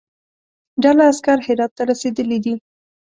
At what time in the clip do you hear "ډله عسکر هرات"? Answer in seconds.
0.83-1.71